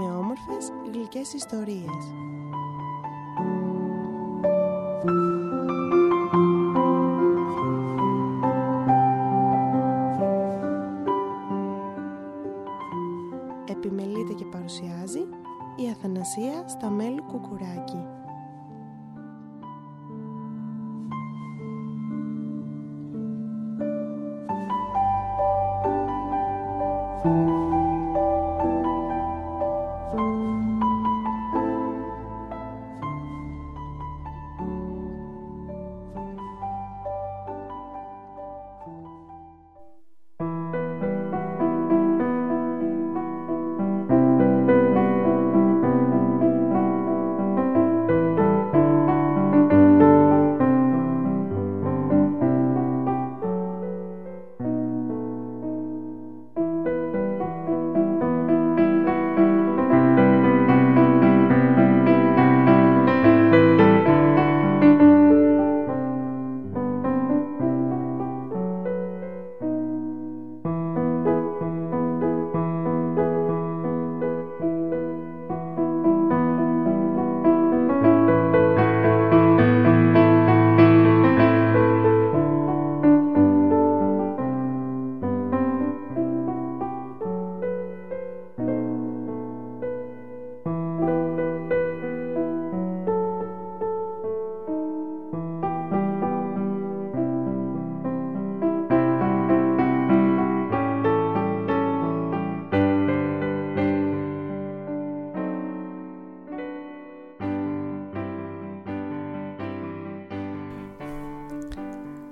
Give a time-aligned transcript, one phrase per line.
[0.00, 2.14] με όμορφες γλυκές ιστορίες.
[13.68, 15.20] Επιμελείται και παρουσιάζει
[15.76, 18.19] η Αθανασία Σταμέλου Κουκουράκη.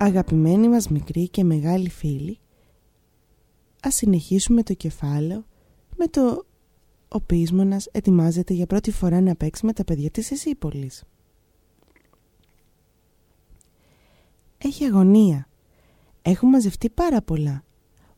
[0.09, 2.39] Αγαπημένοι μας μικροί και μεγάλοι φίλοι,
[3.81, 5.45] ας συνεχίσουμε το κεφάλαιο
[5.95, 6.45] με το
[7.07, 11.03] ο Πείσμονας ετοιμάζεται για πρώτη φορά να παίξει με τα παιδιά της Εσύπολης.
[14.57, 15.47] Έχει αγωνία.
[16.21, 17.63] Έχουν μαζευτεί πάρα πολλά.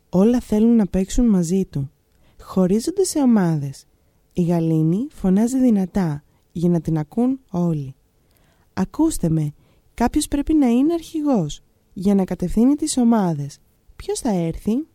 [0.10, 1.92] Όλα θέλουν να παίξουν μαζί του.
[2.42, 3.86] Χωρίζονται σε ομάδες.
[4.34, 7.96] Η Γαλήνη φωνάζει δυνατά για να την ακούν όλοι.
[8.74, 9.54] «Ακούστε με,
[9.94, 11.62] κάποιος πρέπει να είναι αρχηγός
[11.94, 13.58] για να κατευθύνει τις ομάδες.
[13.96, 14.88] Ποιος θα έρθει;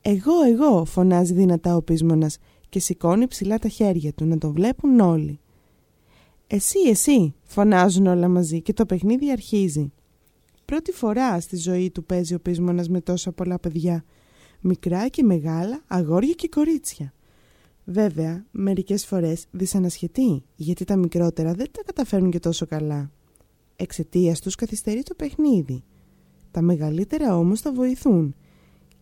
[0.00, 5.00] Εγώ, εγώ, φωνάζει δυνατά ο πείσμονας και σηκώνει ψηλά τα χέρια του να τον βλέπουν
[5.00, 5.40] όλοι.
[6.46, 9.92] Εσύ, εσύ, φωνάζουν όλα μαζί και το παιχνίδι αρχίζει.
[10.64, 14.04] Πρώτη φορά στη ζωή του παίζει ο πείσμονας με τόσα πολλά παιδιά.
[14.60, 17.12] Μικρά και μεγάλα, αγόρια και κορίτσια.
[17.84, 23.10] Βέβαια, μερικές φορές δυσανασχετεί, γιατί τα μικρότερα δεν τα καταφέρουν και τόσο καλά.
[23.76, 25.82] Εξαιτίας τους καθυστερεί το παιχνίδι.
[26.54, 28.34] Τα μεγαλύτερα όμως θα βοηθούν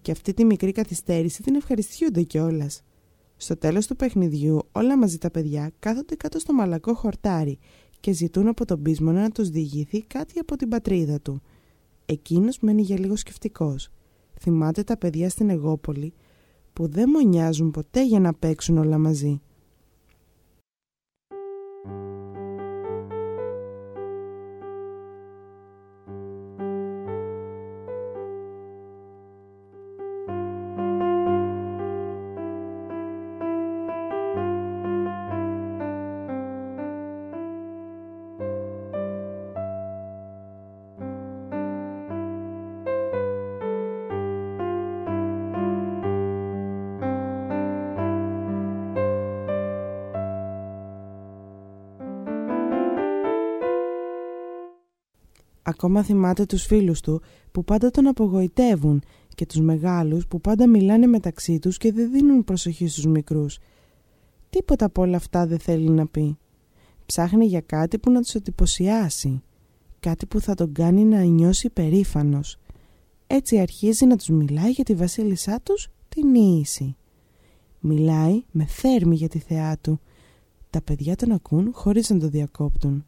[0.03, 2.83] και αυτή τη μικρή καθυστέρηση την ευχαριστιούνται κιόλας.
[3.37, 7.59] Στο τέλος του παιχνιδιού όλα μαζί τα παιδιά κάθονται κάτω στο μαλακό χορτάρι
[8.01, 11.43] και ζητούν από τον πείσμονα να τους διηγηθεί κάτι από την πατρίδα του.
[12.07, 13.89] Εκείνος μένει για λίγο σκεφτικός.
[14.41, 16.13] Θυμάται τα παιδιά στην Εγώπολη
[16.73, 19.41] που δεν μονιάζουν ποτέ για να παίξουν όλα μαζί.
[55.63, 59.03] Ακόμα θυμάται τους φίλους του που πάντα τον απογοητεύουν
[59.35, 63.59] και τους μεγάλους που πάντα μιλάνε μεταξύ τους και δεν δίνουν προσοχή στους μικρούς.
[64.51, 66.39] Τίποτα από όλα αυτά δεν θέλει να πει.
[67.07, 69.43] Ψάχνει για κάτι που να τους εντυπωσιάσει.
[70.01, 72.59] Κάτι που θα τον κάνει να νιώσει περήφανος.
[73.27, 76.97] Έτσι αρχίζει να τους μιλάει για τη βασίλισσά τους, την Ίηση.
[77.81, 80.01] Μιλάει με θέρμη για τη θεά του.
[80.71, 83.07] Τα παιδιά τον ακούν χωρίς να το διακόπτουν.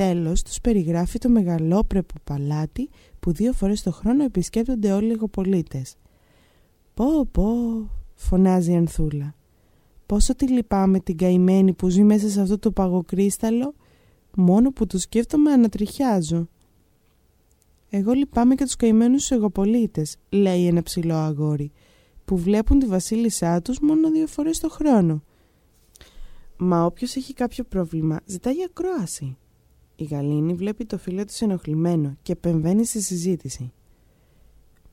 [0.00, 2.88] Τέλος, τους περιγράφει το μεγαλόπρεπο παλάτι
[3.20, 5.96] που δύο φορές το χρόνο επισκέπτονται όλοι οι λιγοπολίτες.
[6.94, 7.44] «Πω, πω»,
[8.14, 9.34] φωνάζει η Ανθούλα.
[10.06, 13.74] «Πόσο τη λυπάμαι την καημένη που ζει μέσα σε αυτό το παγοκρίσταλο,
[14.36, 16.48] μόνο που το σκέφτομαι ανατριχιάζω».
[17.90, 21.72] «Εγώ λυπάμαι και τους καημένους εγωπολίτες», λέει ένα ψηλό αγόρι,
[22.24, 25.22] που βλέπουν τη βασίλισσά τους μόνο δύο φορές το χρόνο.
[26.56, 29.36] Μα όποιος έχει κάποιο πρόβλημα ζητάει ακρόαση.
[30.00, 33.72] Η Γαλήνη βλέπει το φίλο του ενοχλημένο και επεμβαίνει στη συζήτηση.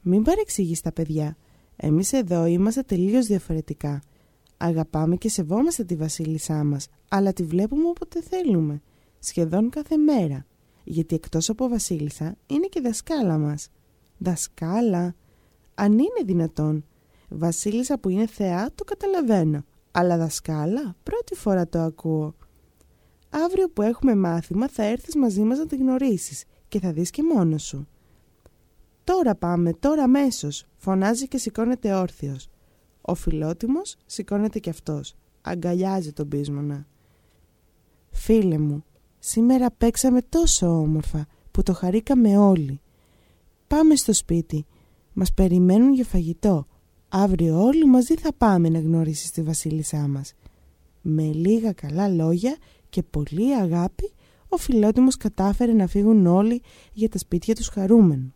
[0.01, 1.37] Μην παρεξηγείς τα παιδιά.
[1.75, 4.01] Εμείς εδώ είμαστε τελείως διαφορετικά.
[4.57, 8.81] Αγαπάμε και σεβόμαστε τη βασίλισσά μας, αλλά τη βλέπουμε όποτε θέλουμε,
[9.19, 10.45] σχεδόν κάθε μέρα,
[10.83, 13.69] γιατί εκτός από βασίλισσα είναι και δασκάλα μας.
[14.17, 15.15] Δασκάλα,
[15.75, 16.85] αν είναι δυνατόν.
[17.29, 22.35] Βασίλισσα που είναι θεά το καταλαβαίνω, αλλά δασκάλα πρώτη φορά το ακούω.
[23.29, 27.23] Αύριο που έχουμε μάθημα θα έρθεις μαζί μας να τη γνωρίσεις και θα δεις και
[27.23, 27.87] μόνος σου.
[29.03, 32.49] «Τώρα πάμε, τώρα αμέσως, φωνάζει και σηκώνεται όρθιος.
[33.01, 35.15] Ο φιλότιμος σηκώνεται κι αυτός.
[35.41, 36.87] Αγκαλιάζει τον πείσμονα.
[38.11, 38.83] «Φίλε μου,
[39.19, 42.81] σήμερα παίξαμε τόσο όμορφα που το χαρήκαμε όλοι.
[43.67, 44.65] Πάμε στο σπίτι.
[45.13, 46.67] Μας περιμένουν για φαγητό.
[47.09, 50.33] Αύριο όλοι μαζί θα πάμε να γνωρίσεις τη βασίλισσά μας».
[51.01, 52.57] Με λίγα καλά λόγια
[52.89, 54.11] και πολύ αγάπη,
[54.49, 56.61] ο φιλότιμος κατάφερε να φύγουν όλοι
[56.93, 58.33] για τα σπίτια τους χαρούμενοι.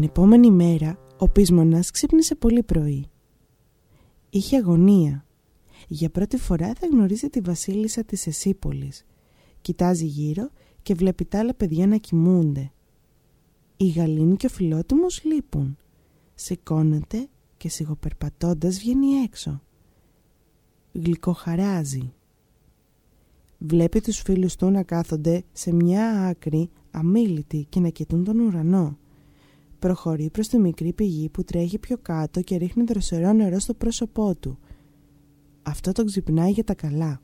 [0.00, 3.06] Την επόμενη μέρα ο πείσμονας ξύπνησε πολύ πρωί.
[4.30, 5.26] Είχε αγωνία.
[5.88, 9.06] Για πρώτη φορά θα γνωρίζει τη βασίλισσα της Εσύπολης.
[9.60, 10.50] Κοιτάζει γύρω
[10.82, 12.72] και βλέπει τα άλλα παιδιά να κοιμούνται.
[13.76, 15.76] Η γαλήνη και ο φιλότιμος λείπουν.
[16.34, 19.62] Σηκώνεται και σιγοπερπατώντας βγαίνει έξω.
[20.92, 22.12] Γλυκοχαράζει.
[23.58, 28.98] Βλέπει τους φίλους του να κάθονται σε μια άκρη αμήλυτοι και να κοιτούν τον ουρανό.
[29.80, 34.34] Προχωρεί προς τη μικρή πηγή που τρέχει πιο κάτω και ρίχνει δροσερό νερό στο πρόσωπό
[34.34, 34.58] του.
[35.62, 37.20] Αυτό τον ξυπνάει για τα καλά.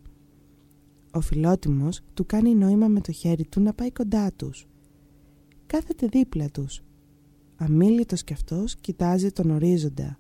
[1.13, 4.67] Ο φιλότιμος του κάνει νόημα με το χέρι του να πάει κοντά τους.
[5.67, 6.83] Κάθεται δίπλα τους.
[7.57, 10.19] Αμήλυτος κι αυτός κοιτάζει τον ορίζοντα.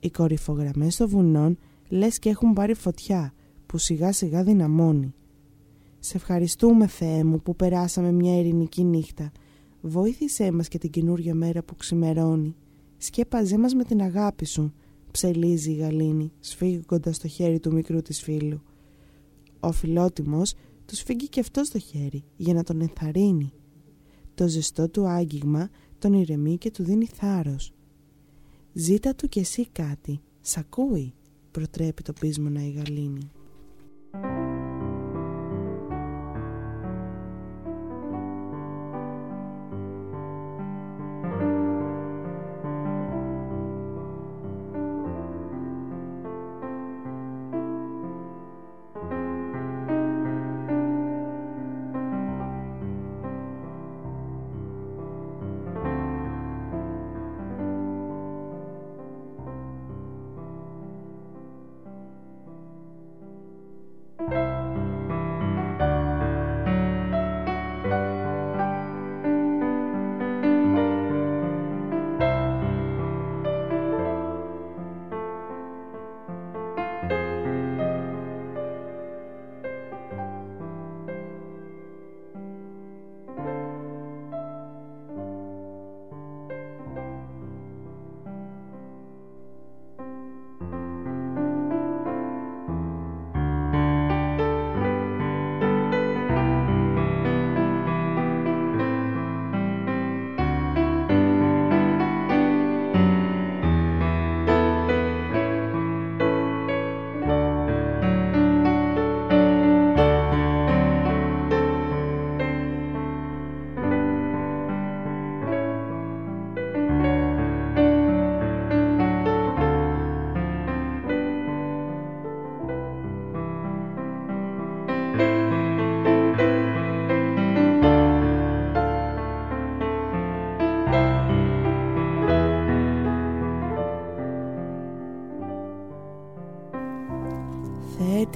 [0.00, 3.32] Οι κορυφογραμμές των βουνών λες και έχουν πάρει φωτιά
[3.66, 5.14] που σιγά σιγά δυναμώνει.
[5.98, 9.32] «Σε ευχαριστούμε Θεέ μου που περάσαμε μια ειρηνική νύχτα
[9.80, 12.56] Βοήθησέ μας και την καινούργια μέρα που ξημερώνει.
[12.96, 14.72] Σκέπαζέ μας με την αγάπη σου,
[15.10, 18.62] ψελίζει η γαλήνη, σφίγγοντας το χέρι του μικρού της φίλου.
[19.60, 20.54] Ο φιλότιμος
[20.86, 23.52] του σφίγγει και αυτός στο χέρι για να τον ενθαρρύνει.
[24.34, 25.68] Το ζεστό του άγγιγμα
[25.98, 27.72] τον ηρεμεί και του δίνει θάρρος.
[28.72, 31.14] «Ζήτα του κι εσύ κάτι, σ' ακούει»,
[31.50, 33.30] προτρέπει το πείσμονα η γαλήνη.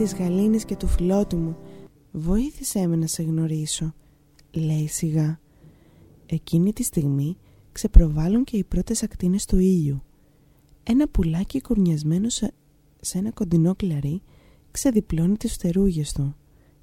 [0.05, 1.57] Της γαλήνης και του φιλότιμου,
[2.13, 3.95] βοήθησέ με να σε γνωρίσω,
[4.51, 5.41] λέει σιγά.
[6.27, 7.37] Εκείνη τη στιγμή
[7.73, 10.03] ξεπροβάλλουν και οι πρώτες ακτίνες του ήλιου.
[10.83, 12.53] Ένα πουλάκι κορνιασμένο σε,
[13.13, 14.23] ένα κοντινό κλαρί
[14.71, 16.37] ξεδιπλώνει τις φτερούγες του.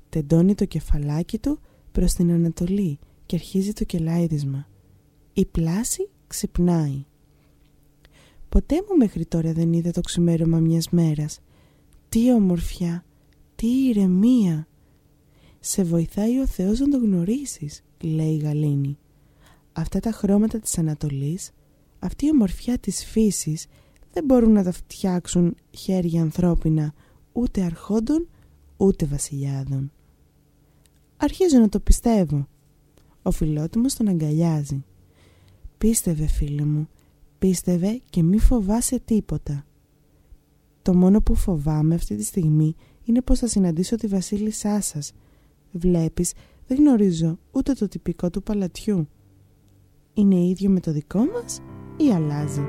[0.09, 1.59] Τεντώνει το κεφαλάκι του
[1.91, 4.67] προς την Ανατολή και αρχίζει το κελάιδισμα.
[5.33, 7.05] Η πλάση ξυπνάει.
[8.49, 11.39] Ποτέ μου μέχρι τώρα δεν είδα το ξημέρωμα μιας μέρας.
[12.09, 13.05] Τι ομορφιά,
[13.61, 14.67] τι ηρεμία.
[15.59, 18.97] Σε βοηθάει ο Θεός να το γνωρίσεις, λέει η Γαλήνη.
[19.73, 21.51] Αυτά τα χρώματα της Ανατολής,
[21.99, 23.65] αυτή η ομορφιά της φύσης
[24.11, 26.93] δεν μπορούν να τα φτιάξουν χέρια ανθρώπινα
[27.31, 28.27] ούτε αρχόντων
[28.77, 29.91] ούτε βασιλιάδων.
[31.17, 32.47] Αρχίζω να το πιστεύω.
[33.21, 34.83] Ο φιλότιμος τον αγκαλιάζει.
[35.77, 36.89] Πίστευε φίλε μου,
[37.39, 39.65] πίστευε και μη φοβάσαι τίποτα.
[40.81, 42.75] Το μόνο που φοβάμαι αυτή τη στιγμή
[43.11, 45.11] είναι πως θα συναντήσω τη βασίλισσά σας.
[45.71, 46.33] Βλέπεις,
[46.67, 49.07] δεν γνωρίζω ούτε το τυπικό του παλατιού.
[50.13, 51.59] Είναι ίδιο με το δικό μας
[51.97, 52.61] ή αλλάζει;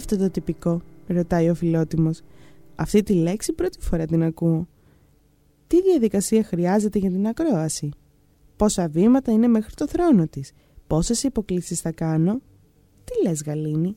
[0.00, 2.20] Αυτό το τυπικό, ρωτάει ο φιλότιμος.
[2.74, 4.68] Αυτή τη λέξη πρώτη φορά την ακούω.
[5.66, 7.90] Τι διαδικασία χρειάζεται για την ακρόαση;
[8.56, 10.52] Πόσα βήματα είναι μέχρι το θρόνο της;
[10.86, 12.40] Πόσες υποκλήσεις θα κάνω;
[13.04, 13.96] Τι λες Γαλήνη;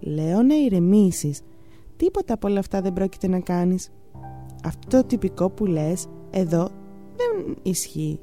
[0.00, 1.40] Λέω να ηρεμήσεις.
[1.96, 3.90] Τίποτα από όλα αυτά δεν πρόκειται να κάνεις.
[4.64, 6.70] Αυτό το τυπικό που λες εδώ
[7.16, 8.20] δεν ισχύει.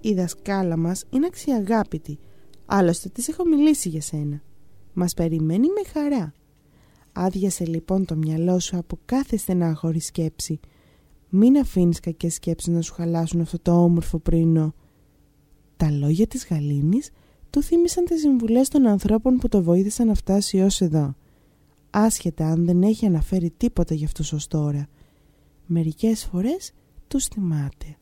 [0.00, 2.18] Η δασκάλα μας είναι αξιαγάπητη.
[2.66, 4.42] Άλλωστε της έχω μιλήσει για σένα.
[4.92, 6.34] Μας περιμένει με χαρά.
[7.12, 10.60] Άδειασε λοιπόν το μυαλό σου από κάθε στενάχωρη σκέψη.
[11.28, 14.74] Μην αφήνεις κακές σκέψεις να σου χαλάσουν αυτό το όμορφο πρωινό.
[15.76, 17.10] Τα λόγια της Γαλήνης
[17.54, 21.14] του θύμισαν τις συμβουλές των ανθρώπων που το βοήθησαν να φτάσει ως εδώ.
[21.90, 24.88] Άσχετα αν δεν έχει αναφέρει τίποτα για αυτούς ως τώρα.
[25.66, 26.72] Μερικές φορές
[27.08, 27.96] τους θυμάται.